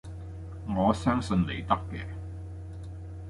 [0.67, 2.07] 我相信你得嘅